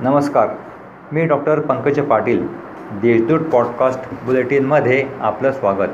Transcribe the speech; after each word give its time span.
नमस्कार. 0.00 0.48
मी 1.12 1.24
doctor 1.26 1.60
Pankaj 1.60 2.00
Patil 2.00 2.46
Deshdoot 3.02 3.40
podcast 3.40 4.00
बुलेटिनमध्ये 4.24 5.04
आपलं 5.20 5.52
स्वागत. 5.52 5.88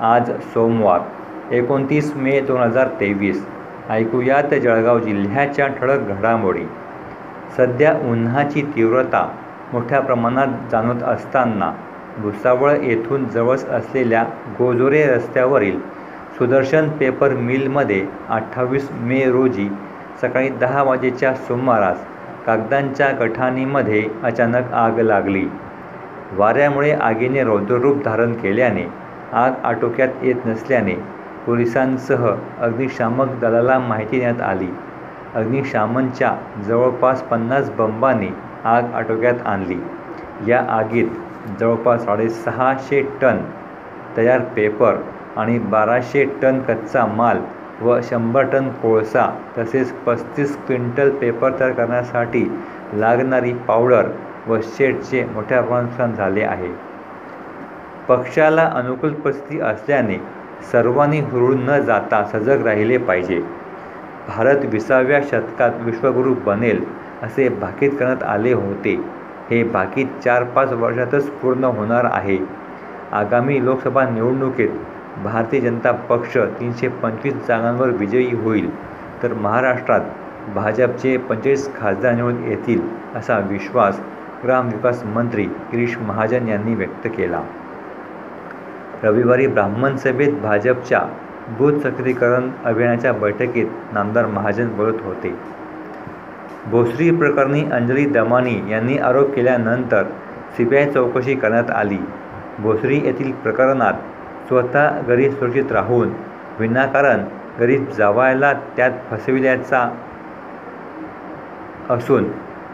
आज 0.00 0.30
सोमवार 0.30 1.00
एकोणतीस 1.52 2.12
मे 2.16 2.40
दोन 2.40 2.60
हजार 2.60 2.88
तेवीस. 3.00 3.46
ऐकूयात 3.90 4.54
जळगाव 4.54 4.98
जिल्ह्याच्या 4.98 5.66
ठळक 5.66 6.00
घडामोडी. 6.00 6.64
सध्या 7.56 7.92
उन्हाची 7.92 8.62
तीव्रता 8.76 9.28
मोठ्या 9.72 10.00
प्रमाणात 10.00 10.70
जाणवत 10.72 11.02
असताना 11.02 11.72
भुसावळ 12.18 12.70
येथून 12.70 13.28
जवळच 13.28 13.68
असलेल्या 13.68 14.24
गोजोरे 14.58 15.06
रस्त्यावरील 15.06 15.80
सुदर्शन 16.38 16.88
पेपर 16.88 17.28
मिलमध्ये 17.28 18.06
अठ्ठावीस 18.28 18.88
मे 18.92 19.24
रोजी 19.24 19.68
सकाळी 20.22 20.48
दहा 20.48 20.82
वाजेच्या 20.82 21.34
सुमारास 21.34 22.04
कागदांच्या 22.46 23.10
गठाणीमध्ये 23.20 24.02
अचानक 24.24 24.72
आग 24.74 24.98
लागली. 25.00 25.46
वाऱ्यामुळे 26.32 26.90
आगीने 26.92 27.42
रौद्ररूप 27.44 28.02
धारण 28.04 28.32
केल्याने 28.32 28.84
आग 29.34 29.52
आटोक्यात 29.64 30.22
येत 30.22 30.46
नसल्याने 30.46 30.94
पोलिसांसह 31.46 32.26
अग्निशामक 32.60 33.34
दलाला 33.40 33.78
माहिती 33.78 34.18
देण्यात 34.18 34.40
आली. 34.42 34.68
अग्निशामनच्या 35.34 36.34
जवळपास 36.68 37.22
पन्नास 37.22 37.70
बंबांनी 37.70 38.28
आग 38.66 38.94
आटोक्यात 38.94 39.46
आणली. 39.46 39.78
या 40.46 40.64
आगीत 40.70 41.08
जवळपास 41.60 42.04
साडेसहाशे 42.04 43.02
टन 43.20 43.38
तयार 44.16 44.40
पेपर 44.56 44.96
आणि 45.36 45.58
बाराशे 45.60 46.24
टन 46.42 46.60
कच्चा 46.60 47.04
माल 47.06 47.40
व 47.82 48.00
शंभर 48.02 48.42
टन 48.42 48.68
कोळसा 48.68 49.26
तसेच 49.58 49.92
पस्तीस 49.92 50.56
क्विंटल 50.56 51.10
पेपर 51.10 51.52
तयार 51.60 51.72
करण्यासाठी 51.72 52.44
लागणारी 52.94 53.52
पावडर 53.52 54.06
व 54.46 54.58
शेडचे 54.62 55.24
मोठ्या 55.24 55.60
प्रमाणात 55.60 55.86
नुकसान 55.86 56.14
झाले 56.14 56.42
आहे. 56.42 56.68
पक्षाला 58.08 58.62
अनुकूल 58.74 59.12
परिस्थिती 59.12 59.60
असल्याने 59.60 60.16
सर्वांनी 60.72 61.20
हुरळून 61.20 61.64
न 61.64 61.78
जाता 61.78 62.24
सजग 62.24 62.66
राहिले 62.66 62.96
पाहिजे. 62.98 63.40
भारत 64.28 64.64
विसाव्या 64.64 65.20
शतकात 65.22 65.70
विश्वगुरू 65.80 66.34
बनेल 66.34 66.84
असे 67.22 67.48
भाकीत 67.48 67.90
करण्यात 67.90 68.22
आले 68.22 68.52
होते. 68.52 68.94
हे 69.50 69.62
भाकीत 69.64 70.06
चार 70.24 70.44
पाच 70.44 70.72
वर्षातच 70.72 71.30
पूर्ण 71.30 71.64
होणार 71.64 72.04
आहे. 72.12 72.38
आगामी 73.12 73.64
लोकसभा 73.64 74.04
निवडणुकीत 74.04 74.68
भारतीय 75.24 75.60
जनता 75.60 75.92
पक्ष 75.92 76.36
तीनशे 76.36 76.88
पंचवीस 76.88 77.34
जागांवर 77.48 77.88
विजयी 77.88 78.34
होईल 78.34 78.70
तर 79.22 79.32
महाराष्ट्रात 79.34 80.00
भाजपचे 80.54 81.16
पंचवीस 81.16 81.74
खासदार 81.76 82.14
निवडून 82.14 82.44
येतील 82.44 82.80
असा 83.14 83.38
विश्वास 83.38 84.00
ग्रामविकास 84.44 85.04
मंत्री 85.04 85.44
गिरीश 85.44 85.98
महाजन 85.98 86.48
यांनी 86.48 86.74
व्यक्त 86.74 87.06
केला. 87.06 87.40
रविवारी 89.02 89.46
ब्राह्मण 89.46 89.96
सभेत 89.96 90.32
भाजपच्या 90.42 91.00
बूथ 91.58 91.72
सक्रियकरण 91.72 92.50
अभियानाच्या 92.64 93.12
बैठकीत 93.12 93.66
नामदार 93.92 94.26
महाजन 94.26 94.68
बोलत 94.68 95.02
होते. 95.04 95.34
भोसरी 96.66 97.10
प्रकरणी 97.10 97.64
अंजली 97.70 98.04
दमानी 98.06 98.60
यांनी 98.70 98.98
आरोप 98.98 99.34
केल्यानंतर 99.34 100.04
सीबीआय 100.56 100.90
चौकशी 100.90 101.34
करण्यात 101.34 101.70
आली. 101.70 101.98
भोसरी 102.58 103.00
येथील 103.04 103.32
प्रकरणात 103.32 103.94
स्वतः 104.48 105.00
घरी 105.00 105.30
सुरक्षित 105.30 105.72
राहून 105.72 106.12
विनाकारण 106.58 107.24
गरीब 107.60 107.90
जावायला 107.98 108.52
त्यात 108.52 108.90
फसविल्याचा 109.10 109.88
असून 111.90 112.24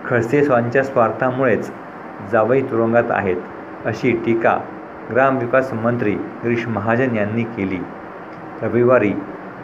खडसे 0.05 0.45
स्वांच्या 0.45 0.84
स्वार्थामुळेच 0.84 1.70
जावई 2.33 2.63
तुरुंगात 2.63 3.11
आहेत 3.11 3.36
अशी 3.85 4.13
टीका 4.27 4.58
ग्रामविकास 5.11 5.73
मंत्री 5.73 6.13
गिरीश 6.13 6.67
महाजन 6.69 7.17
यांनी 7.17 7.42
केली. 7.45 7.79
रविवारी 8.63 9.13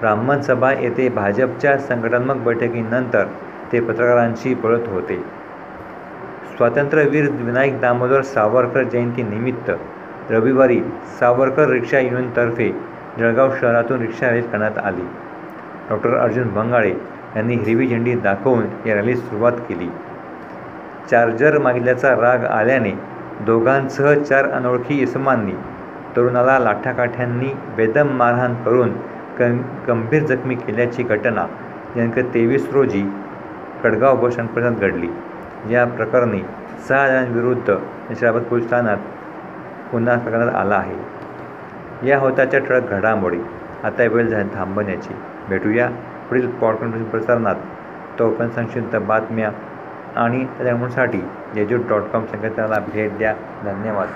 ब्राह्मण 0.00 0.40
सभा 0.40 0.72
येथे 0.72 1.08
भाजपच्या 1.08 1.78
संघटनात्मक 1.78 2.36
बैठकीनंतर 2.36 3.24
ते 3.72 3.80
पत्रकारांशी 3.80 4.54
बोलत 4.54 4.88
होते. 4.88 5.16
स्वातंत्र्यवीर 6.56 7.30
विनायक 7.30 7.80
दामोदर 7.80 8.22
सावरकर 8.22 8.82
जयंतीनिमित्त 8.82 9.70
रविवारी 10.30 10.80
सावरकर 11.20 11.68
रिक्षा 11.68 11.98
युनियनतर्फे 11.98 12.70
जळगाव 13.18 13.54
शहरातून 13.60 14.00
रिक्षा 14.00 14.28
रॅली 14.28 14.40
करण्यात 14.42 14.78
आली. 14.78 15.06
डॉक्टर 15.90 16.14
अर्जुन 16.14 16.48
भंगाळे 16.54 16.90
यांनी 17.36 17.54
हिरवी 17.56 17.86
झेंडी 17.86 18.14
दाखवून 18.14 18.64
या 18.86 18.94
रॅलीस 18.94 19.22
सुरुवात 19.28 19.52
केली. 19.68 19.88
चार्जर 21.10 21.58
मागितल्याचा 21.58 22.10
राग 22.20 22.44
आल्याने 22.44 22.92
दोघांसह 23.46 24.12
चार 24.14 24.48
अनोळखी 24.50 25.00
इसमांनी 25.02 25.52
तरुणाला 26.16 26.58
लाठाकाठ्यांनी 26.58 27.52
बेदम 27.76 28.08
मारहाण 28.16 28.54
करून 28.64 28.92
गं 29.38 29.56
गंभीर 29.88 30.24
जखमी 30.26 30.54
केल्याची 30.54 31.02
घटना 31.02 31.46
दिनांक 31.94 32.18
तेवीस 32.34 32.68
रोजी 32.72 33.02
कडगाव 33.82 34.16
बस 34.16 34.32
स्टँडपर्यंत 34.32 34.76
घडली. 34.76 35.08
या 35.70 35.84
प्रकरणी 35.86 36.42
सहा 36.88 37.06
जणांविरुद्ध 37.08 37.70
निशाबाद 37.70 38.42
पोलीस 38.42 38.70
ठाण्यात 38.70 38.98
पुन्हा 39.92 40.18
करण्यात 40.18 40.54
आला 40.54 40.74
आहे. 40.74 40.96
या 42.08 42.18
होताच्या 42.18 42.60
ठळक 42.60 42.90
घडामोडी 42.90 43.38
आता 43.84 44.04
वेळ 44.04 44.26
झाली 44.26 44.48
थांबण्याची 44.54 45.14
भेटूया 45.48 45.90
पुढील 46.28 46.50
पॉडकास्ट 46.50 47.10
प्रसारणात. 47.10 47.54
तोपर्यंत 48.18 48.50
संक्षिप्त 48.50 48.96
बातम्या 48.96 49.50
आणि 50.16 50.44
त्याच्यासाठी 50.44 51.20
जेजू 51.54 51.76
डॉट 51.88 52.02
कॉम 52.02 52.24
संकेतस्थळाला 52.26 52.78
भेट 52.78 53.18
द्या. 53.18 53.34
धन्यवाद. 53.64 54.08